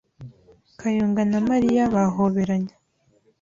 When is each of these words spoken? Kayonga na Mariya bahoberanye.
Kayonga 0.79 1.21
na 1.31 1.39
Mariya 1.49 1.83
bahoberanye. 1.93 2.73